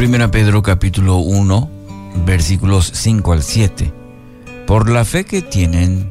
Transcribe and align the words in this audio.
1 0.00 0.30
Pedro 0.30 0.62
capítulo 0.62 1.16
1, 1.16 1.70
versículos 2.24 2.88
5 2.94 3.32
al 3.32 3.42
7. 3.42 3.92
Por 4.64 4.88
la 4.88 5.04
fe 5.04 5.24
que 5.24 5.42
tienen, 5.42 6.10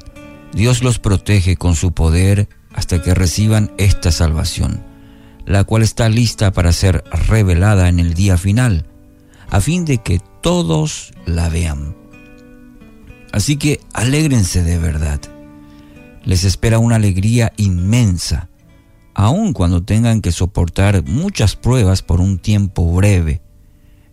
Dios 0.52 0.84
los 0.84 1.00
protege 1.00 1.56
con 1.56 1.74
su 1.74 1.94
poder 1.94 2.50
hasta 2.74 3.02
que 3.02 3.14
reciban 3.14 3.72
esta 3.78 4.12
salvación, 4.12 4.84
la 5.46 5.64
cual 5.64 5.84
está 5.84 6.10
lista 6.10 6.52
para 6.52 6.74
ser 6.74 7.06
revelada 7.30 7.88
en 7.88 8.00
el 8.00 8.14
día 8.14 8.38
final, 8.38 8.86
a 9.50 9.62
fin 9.62 9.86
de 9.86 10.00
que 10.00 10.20
todos 10.42 11.14
la 11.26 11.48
vean. 11.48 11.96
Así 13.32 13.56
que 13.56 13.80
alégrense 13.94 14.64
de 14.64 14.78
verdad. 14.80 15.22
Les 16.26 16.44
espera 16.44 16.80
una 16.80 16.98
alegría 16.98 17.54
inmensa, 17.56 18.50
aun 19.14 19.54
cuando 19.54 19.82
tengan 19.84 20.20
que 20.20 20.34
soportar 20.34 21.06
muchas 21.06 21.56
pruebas 21.56 22.02
por 22.02 22.20
un 22.20 22.38
tiempo 22.38 22.92
breve 22.92 23.47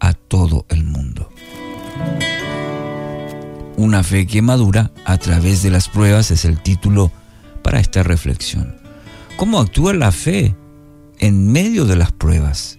a 0.00 0.14
todo 0.14 0.66
el 0.68 0.84
mundo. 0.84 1.30
Una 3.76 4.02
fe 4.02 4.26
que 4.26 4.42
madura 4.42 4.90
a 5.04 5.18
través 5.18 5.62
de 5.62 5.70
las 5.70 5.88
pruebas 5.88 6.30
es 6.30 6.44
el 6.44 6.60
título 6.60 7.10
para 7.62 7.80
esta 7.80 8.02
reflexión. 8.02 8.76
¿Cómo 9.36 9.58
actúa 9.58 9.94
la 9.94 10.12
fe 10.12 10.54
en 11.18 11.50
medio 11.50 11.86
de 11.86 11.96
las 11.96 12.12
pruebas? 12.12 12.78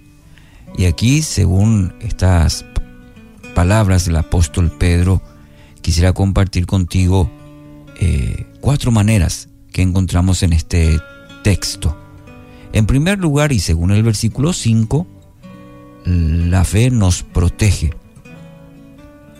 Y 0.77 0.85
aquí, 0.85 1.21
según 1.21 1.93
estas 2.01 2.65
palabras 3.55 4.05
del 4.05 4.15
apóstol 4.17 4.71
Pedro, 4.71 5.21
quisiera 5.81 6.13
compartir 6.13 6.65
contigo 6.65 7.29
eh, 7.99 8.45
cuatro 8.61 8.91
maneras 8.91 9.49
que 9.71 9.81
encontramos 9.81 10.43
en 10.43 10.53
este 10.53 10.99
texto. 11.43 11.97
En 12.73 12.85
primer 12.85 13.19
lugar, 13.19 13.51
y 13.51 13.59
según 13.59 13.91
el 13.91 14.03
versículo 14.03 14.53
5, 14.53 15.07
la 16.05 16.63
fe 16.63 16.91
nos 16.91 17.23
protege. 17.23 17.91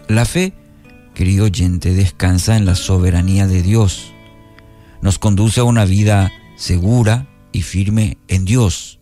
La 0.08 0.26
fe, 0.26 0.54
querido 1.14 1.46
oyente, 1.46 1.94
descansa 1.94 2.58
en 2.58 2.66
la 2.66 2.76
soberanía 2.76 3.48
de 3.48 3.62
Dios. 3.62 4.14
Nos 5.02 5.20
conduce 5.20 5.62
a 5.62 5.64
una 5.64 5.86
vida 5.86 6.32
segura 6.56 7.28
y 7.52 7.64
firme 7.64 8.18
en 8.28 8.46
Dios. 8.46 9.00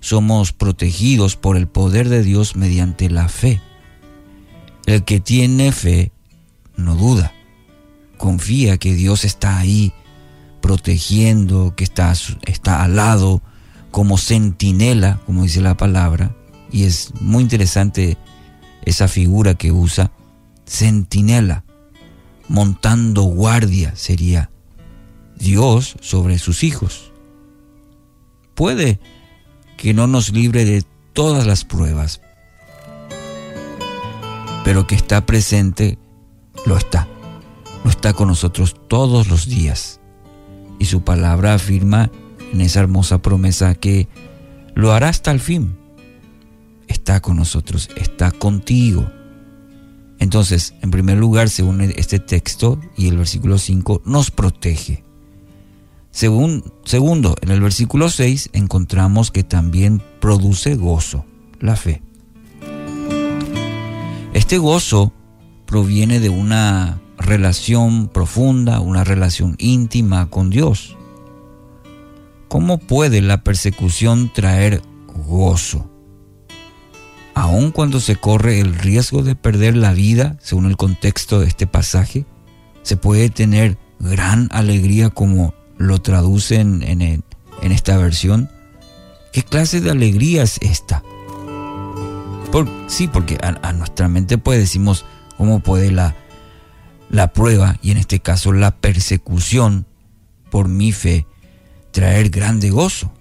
Somos 0.00 0.52
protegidos 0.52 1.36
por 1.36 1.56
el 1.56 1.68
poder 1.68 2.08
de 2.08 2.22
Dios 2.22 2.56
mediante 2.56 3.10
la 3.10 3.28
fe. 3.28 3.60
El 4.86 5.04
que 5.04 5.20
tiene 5.20 5.72
fe 5.72 6.12
no 6.76 6.94
duda, 6.94 7.32
confía 8.16 8.78
que 8.78 8.94
Dios 8.94 9.24
está 9.24 9.58
ahí 9.58 9.92
protegiendo, 10.60 11.74
que 11.76 11.84
está, 11.84 12.12
está 12.46 12.82
al 12.82 12.96
lado 12.96 13.42
como 13.90 14.18
centinela, 14.18 15.20
como 15.26 15.42
dice 15.42 15.60
la 15.60 15.76
palabra, 15.76 16.34
y 16.70 16.84
es 16.84 17.12
muy 17.20 17.42
interesante 17.42 18.16
esa 18.82 19.08
figura 19.08 19.54
que 19.54 19.72
usa, 19.72 20.12
centinela, 20.66 21.64
montando 22.48 23.22
guardia 23.22 23.94
sería 23.96 24.50
Dios 25.36 25.96
sobre 26.00 26.38
sus 26.38 26.64
hijos. 26.64 27.12
Puede 28.54 28.98
que 29.76 29.94
no 29.94 30.06
nos 30.06 30.32
libre 30.32 30.64
de 30.64 30.84
todas 31.12 31.46
las 31.46 31.64
pruebas, 31.64 32.20
pero 34.64 34.86
que 34.86 34.94
está 34.94 35.24
presente, 35.24 35.98
lo 36.66 36.76
está. 36.76 37.08
Lo 37.84 37.90
está 37.90 38.12
con 38.12 38.28
nosotros 38.28 38.76
todos 38.88 39.28
los 39.28 39.46
días. 39.46 40.00
Y 40.80 40.86
su 40.86 41.02
palabra 41.02 41.54
afirma 41.54 42.10
en 42.52 42.60
esa 42.60 42.80
hermosa 42.80 43.22
promesa 43.22 43.74
que 43.74 44.08
lo 44.74 44.92
hará 44.92 45.08
hasta 45.08 45.30
el 45.30 45.40
fin 45.40 45.77
está 46.88 47.20
con 47.20 47.36
nosotros, 47.36 47.88
está 47.96 48.30
contigo. 48.30 49.10
Entonces, 50.18 50.74
en 50.82 50.90
primer 50.90 51.18
lugar, 51.18 51.48
según 51.48 51.80
este 51.80 52.18
texto 52.18 52.80
y 52.96 53.06
el 53.08 53.16
versículo 53.16 53.58
5, 53.58 54.02
nos 54.04 54.30
protege. 54.32 55.04
Segundo, 56.10 57.36
en 57.40 57.50
el 57.50 57.60
versículo 57.60 58.10
6 58.10 58.50
encontramos 58.52 59.30
que 59.30 59.44
también 59.44 60.02
produce 60.20 60.74
gozo, 60.74 61.24
la 61.60 61.76
fe. 61.76 62.02
Este 64.32 64.58
gozo 64.58 65.12
proviene 65.66 66.18
de 66.18 66.30
una 66.30 67.00
relación 67.18 68.08
profunda, 68.08 68.80
una 68.80 69.04
relación 69.04 69.54
íntima 69.58 70.28
con 70.30 70.50
Dios. 70.50 70.96
¿Cómo 72.48 72.78
puede 72.78 73.20
la 73.20 73.44
persecución 73.44 74.32
traer 74.32 74.82
gozo? 75.28 75.88
Aun 77.38 77.70
cuando 77.70 78.00
se 78.00 78.16
corre 78.16 78.58
el 78.58 78.74
riesgo 78.74 79.22
de 79.22 79.36
perder 79.36 79.76
la 79.76 79.92
vida, 79.92 80.36
según 80.40 80.66
el 80.66 80.76
contexto 80.76 81.38
de 81.38 81.46
este 81.46 81.68
pasaje, 81.68 82.26
se 82.82 82.96
puede 82.96 83.30
tener 83.30 83.78
gran 84.00 84.48
alegría 84.50 85.10
como 85.10 85.54
lo 85.76 86.00
traducen 86.00 86.82
en, 86.82 87.22
esta 87.62 87.96
versión. 87.96 88.50
¿Qué 89.32 89.44
clase 89.44 89.80
de 89.80 89.90
alegría 89.90 90.42
es 90.42 90.58
esta? 90.62 91.02
sí, 92.88 93.06
porque 93.06 93.38
a, 93.40 93.72
nuestra 93.72 94.08
mente 94.08 94.36
pues 94.38 94.58
decimos 94.58 95.04
cómo 95.36 95.60
puede 95.60 95.92
la, 95.92 96.16
la 97.08 97.32
prueba 97.32 97.76
y 97.82 97.92
en 97.92 97.98
este 97.98 98.18
caso 98.18 98.52
la 98.52 98.72
persecución 98.72 99.86
por 100.50 100.66
mi 100.66 100.90
fe 100.90 101.24
traer 101.92 102.30
grande 102.30 102.70
gozo. 102.70 103.12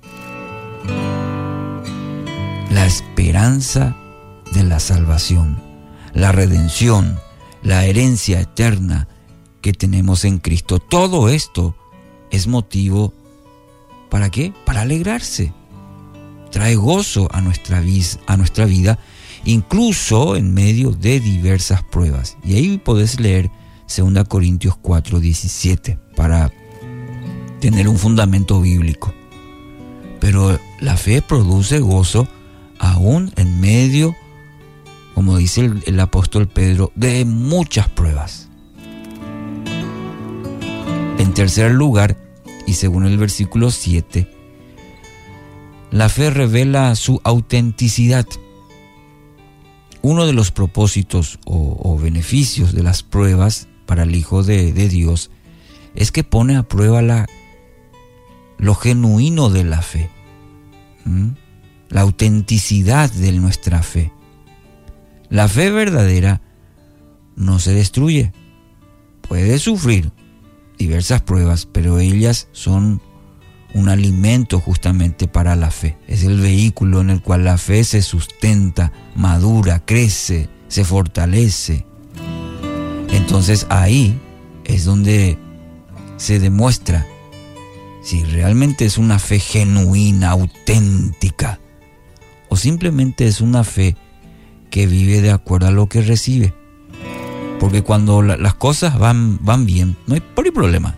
La 2.72 2.86
esperanza 2.88 3.96
de 4.54 4.64
la 4.64 4.80
salvación, 4.80 5.62
la 6.14 6.32
redención, 6.32 7.20
la 7.64 7.86
herencia 7.86 8.40
eterna 8.40 9.08
que 9.62 9.74
tenemos 9.74 10.26
en 10.26 10.40
Cristo. 10.40 10.80
Todo 10.80 11.30
esto 11.30 11.76
es 12.32 12.48
motivo 12.48 13.14
¿para 14.10 14.30
qué? 14.30 14.54
Para 14.66 14.82
alegrarse. 14.82 15.54
Trae 16.52 16.76
gozo 16.76 17.28
a 17.32 17.42
nuestra, 17.42 17.84
a 18.26 18.38
nuestra 18.38 18.66
vida, 18.66 19.00
incluso 19.46 20.36
en 20.36 20.54
medio 20.54 20.92
de 20.92 21.20
diversas 21.20 21.84
pruebas. 21.84 22.38
Y 22.44 22.56
ahí 22.56 22.78
podés 22.78 23.20
leer 23.20 23.52
2 23.96 24.28
Corintios 24.28 24.76
4, 24.78 25.20
17 25.20 26.00
para 26.16 26.52
tener 27.60 27.88
un 27.88 27.98
fundamento 27.98 28.62
bíblico. 28.62 29.14
Pero 30.20 30.60
la 30.80 30.98
fe 30.98 31.22
produce 31.22 31.80
gozo 31.80 32.28
aún 32.80 33.32
en 33.36 33.60
medio 33.60 34.12
de 34.12 34.27
como 35.18 35.36
dice 35.38 35.72
el, 35.88 36.00
apóstol 36.00 36.48
Pedro, 36.48 36.92
de 36.94 37.26
muchas 37.26 37.90
pruebas. 37.90 38.50
En 41.18 41.34
tercer 41.34 41.72
lugar, 41.72 42.16
y 42.68 42.74
según 42.74 43.04
el 43.04 43.18
versículo 43.18 43.72
7, 43.72 44.32
la 45.90 46.10
fe 46.10 46.30
revela 46.30 46.94
su 46.94 47.20
autenticidad. 47.24 48.28
Uno 50.04 50.28
de 50.28 50.34
los 50.34 50.52
propósitos 50.52 51.40
o, 51.46 51.98
beneficios 51.98 52.76
de 52.76 52.84
las 52.84 53.02
pruebas 53.02 53.68
para 53.88 54.04
el 54.04 54.16
Hijo 54.16 54.44
de, 54.44 54.72
Dios 54.72 55.32
es 55.96 56.12
que 56.12 56.24
pone 56.24 56.58
a 56.58 56.62
prueba 56.62 57.02
lo 58.60 58.76
genuino 58.76 59.50
de 59.50 59.64
la 59.64 59.82
fe, 59.82 60.12
la 61.90 62.02
autenticidad 62.02 63.12
de 63.12 63.32
nuestra 63.32 63.82
fe. 63.82 64.12
La 65.30 65.48
fe 65.48 65.72
verdadera 65.72 66.42
no 67.36 67.60
se 67.60 67.74
destruye. 67.74 68.32
Puede 69.28 69.60
sufrir 69.60 70.12
diversas 70.78 71.22
pruebas, 71.22 71.66
pero 71.66 72.00
ellas 72.00 72.48
son 72.52 73.02
un 73.74 73.90
alimento 73.90 74.60
justamente 74.60 75.28
para 75.28 75.56
la 75.56 75.70
fe. 75.70 75.98
Es 76.08 76.24
el 76.24 76.40
vehículo 76.40 77.02
en 77.02 77.10
el 77.10 77.22
cual 77.22 77.44
la 77.44 77.58
fe 77.58 77.84
se 77.84 78.02
sustenta, 78.02 78.92
madura, 79.16 79.84
crece, 79.86 80.50
se 80.68 80.84
fortalece. 80.84 81.86
Entonces 83.12 83.68
ahí 83.70 84.20
es 84.64 84.86
donde 84.86 85.38
se 86.18 86.40
demuestra 86.40 87.06
si 88.02 88.24
realmente 88.24 88.86
es 88.86 88.98
una 88.98 89.20
fe 89.20 89.40
genuina, 89.40 90.30
auténtica, 90.30 91.60
o 92.48 92.56
simplemente 92.56 93.28
es 93.28 93.42
una 93.42 93.66
fe 93.66 93.98
que 94.70 94.88
vive 94.88 95.22
de 95.22 95.32
acuerdo 95.32 95.68
a 95.68 95.72
lo 95.72 95.88
que 95.88 96.02
recibe. 96.02 96.54
Porque 97.60 97.82
cuando 97.82 98.22
las 98.22 98.54
cosas 98.54 98.98
van, 99.00 99.44
van 99.44 99.66
bien, 99.66 99.96
no 100.06 100.16
hay, 100.16 100.52
problema. 100.52 100.96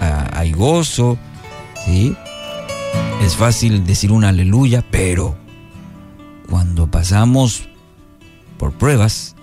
Ah, 0.00 0.30
hay 0.34 0.52
gozo, 0.52 1.18
¿sí? 1.84 2.14
Es 3.22 3.36
fácil 3.36 3.86
decir 3.86 4.12
un 4.12 4.24
aleluya, 4.24 4.84
pero 4.90 5.36
cuando 6.48 6.90
pasamos 6.90 7.68
por 8.58 8.72
pruebas, 8.72 9.34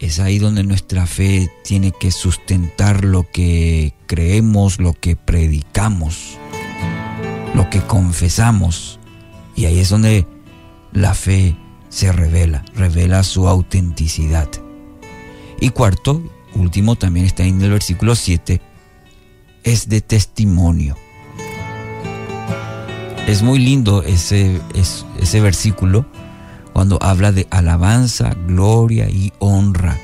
es 0.00 0.18
ahí 0.18 0.38
donde 0.38 0.64
nuestra 0.64 1.06
fe 1.06 1.48
tiene 1.62 1.92
que 1.92 2.10
sustentar 2.10 3.04
lo 3.04 3.24
que 3.30 3.94
creemos, 4.06 4.80
lo 4.80 4.94
que 4.94 5.14
predicamos, 5.14 6.36
lo 7.54 7.70
que 7.70 7.80
confesamos. 7.80 8.98
Y 9.54 9.66
ahí 9.66 9.78
es 9.78 9.88
donde 9.88 10.26
la 10.92 11.14
fe 11.14 11.56
se 11.92 12.10
revela, 12.10 12.64
revela 12.74 13.22
su 13.22 13.46
autenticidad. 13.46 14.48
Y 15.60 15.68
cuarto, 15.68 16.22
último, 16.54 16.96
también 16.96 17.26
está 17.26 17.44
en 17.44 17.60
el 17.60 17.70
versículo 17.70 18.14
7, 18.14 18.62
es 19.62 19.88
de 19.90 20.00
testimonio. 20.00 20.96
Es 23.26 23.42
muy 23.42 23.58
lindo 23.58 24.02
ese, 24.02 24.58
ese 25.20 25.40
versículo 25.40 26.06
cuando 26.72 26.98
habla 27.02 27.30
de 27.30 27.46
alabanza, 27.50 28.34
gloria 28.46 29.10
y 29.10 29.30
honra. 29.38 29.98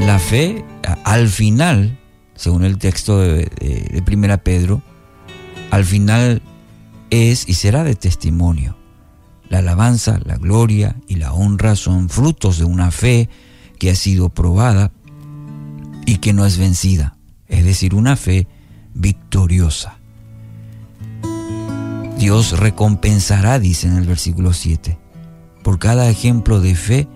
La 0.00 0.18
fe, 0.18 0.64
al 1.04 1.28
final, 1.28 1.98
según 2.34 2.64
el 2.64 2.78
texto 2.78 3.18
de, 3.18 3.50
de, 3.90 4.02
Primera 4.02 4.38
Pedro, 4.38 4.82
al 5.70 5.84
final 5.84 6.40
es 7.10 7.46
y 7.46 7.54
será 7.54 7.84
de 7.84 7.94
testimonio. 7.94 8.81
La 9.52 9.58
alabanza, 9.58 10.18
la 10.24 10.38
gloria 10.38 10.96
y 11.08 11.16
la 11.16 11.34
honra 11.34 11.76
son 11.76 12.08
frutos 12.08 12.56
de 12.56 12.64
una 12.64 12.90
fe 12.90 13.28
que 13.78 13.90
ha 13.90 13.94
sido 13.94 14.30
probada 14.30 14.92
y 16.06 16.16
que 16.16 16.32
no 16.32 16.46
es 16.46 16.56
vencida, 16.56 17.18
es 17.48 17.62
decir, 17.62 17.94
una 17.94 18.16
fe 18.16 18.48
victoriosa. 18.94 19.98
Dios 22.16 22.58
recompensará, 22.58 23.58
dice 23.58 23.88
en 23.88 23.98
el 23.98 24.06
versículo 24.06 24.54
7, 24.54 24.96
por 25.62 25.78
cada 25.78 26.08
ejemplo 26.08 26.62
de 26.62 26.74
fe 26.74 27.06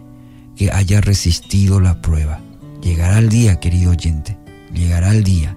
que 0.56 0.70
haya 0.70 1.00
resistido 1.00 1.80
la 1.80 2.02
prueba. 2.02 2.40
Llegará 2.82 3.18
el 3.18 3.30
día, 3.30 3.60
querido 3.60 3.92
oyente, 3.92 4.36
llegará 4.74 5.12
el 5.12 5.24
día. 5.24 5.56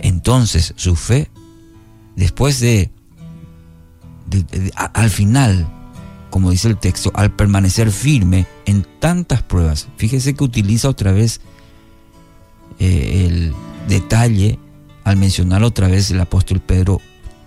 Entonces 0.00 0.72
su 0.76 0.96
fe, 0.96 1.30
después 2.16 2.58
de 2.58 2.90
al 4.76 5.10
final, 5.10 5.66
como 6.30 6.50
dice 6.50 6.68
el 6.68 6.78
texto, 6.78 7.10
al 7.14 7.30
permanecer 7.32 7.90
firme 7.90 8.46
en 8.66 8.86
tantas 9.00 9.42
pruebas. 9.42 9.88
Fíjese 9.96 10.34
que 10.34 10.44
utiliza 10.44 10.88
otra 10.88 11.12
vez 11.12 11.40
eh, 12.78 13.26
el 13.26 13.54
detalle 13.88 14.58
al 15.04 15.16
mencionar 15.16 15.62
otra 15.62 15.88
vez 15.88 16.10
el 16.10 16.20
apóstol 16.20 16.60
Pedro 16.60 17.00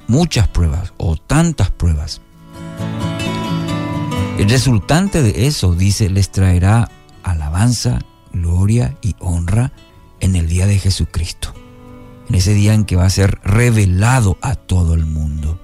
muchas 0.07 0.47
pruebas 0.47 0.93
o 0.97 1.15
tantas 1.15 1.71
pruebas. 1.71 2.21
El 4.37 4.49
resultante 4.49 5.21
de 5.21 5.47
eso, 5.47 5.75
dice, 5.75 6.09
les 6.09 6.29
traerá 6.29 6.91
alabanza, 7.23 7.99
gloria 8.33 8.97
y 9.01 9.15
honra 9.19 9.71
en 10.19 10.35
el 10.35 10.47
día 10.47 10.67
de 10.67 10.77
Jesucristo. 10.77 11.53
En 12.27 12.35
ese 12.35 12.53
día 12.53 12.73
en 12.73 12.85
que 12.85 12.95
va 12.95 13.05
a 13.05 13.09
ser 13.09 13.39
revelado 13.43 14.37
a 14.41 14.55
todo 14.55 14.93
el 14.93 15.05
mundo. 15.05 15.59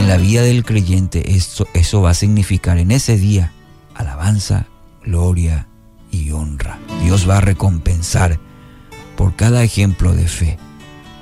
En 0.00 0.08
la 0.08 0.16
vida 0.16 0.40
del 0.40 0.64
creyente 0.64 1.36
eso, 1.36 1.68
eso 1.74 2.00
va 2.00 2.12
a 2.12 2.14
significar 2.14 2.78
en 2.78 2.90
ese 2.90 3.18
día 3.18 3.52
alabanza, 3.94 4.66
gloria 5.04 5.68
y 6.10 6.30
honra. 6.30 6.78
Dios 7.04 7.28
va 7.28 7.36
a 7.36 7.42
recompensar 7.42 8.40
por 9.14 9.36
cada 9.36 9.62
ejemplo 9.62 10.14
de 10.14 10.26
fe, 10.26 10.58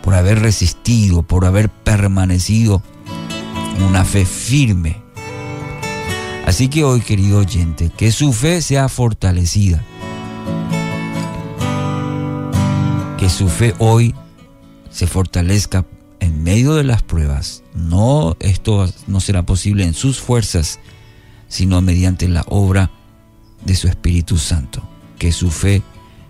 por 0.01 0.15
haber 0.15 0.39
resistido, 0.39 1.25
por 1.25 1.45
haber 1.45 1.69
permanecido 1.69 2.81
una 3.85 4.05
fe 4.05 4.25
firme. 4.25 5.03
Así 6.47 6.69
que 6.69 6.85
hoy, 6.85 7.01
querido 7.01 7.41
oyente, 7.41 7.91
que 7.97 8.13
su 8.13 8.33
fe 8.33 8.63
sea 8.63 8.89
fortalecida. 8.89 9.83
Que 13.19 13.29
su 13.29 13.49
fe 13.49 13.75
hoy 13.81 14.15
se 14.89 15.09
fortalezca 15.09 15.85
medio 16.39 16.75
de 16.75 16.85
las 16.85 17.03
pruebas, 17.03 17.63
no 17.75 18.37
esto 18.41 18.89
no 19.07 19.21
será 19.21 19.45
posible 19.45 19.85
en 19.85 19.95
sus 19.95 20.21
fuerzas, 20.21 20.79
sino 21.49 21.81
mediante 21.83 22.29
la 22.29 22.45
obra 22.49 22.91
de 23.65 23.75
su 23.75 23.89
Espíritu 23.89 24.39
Santo. 24.39 24.83
Que 25.19 25.33
su 25.33 25.51
fe 25.51 25.83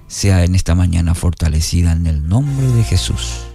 sea 0.07 0.45
en 0.45 0.55
esta 0.55 0.75
mañana 0.75 1.15
fortalecida 1.15 1.93
en 1.93 2.07
el 2.07 2.27
nombre 2.29 2.67
de 2.69 2.85
Jesús. 2.85 3.48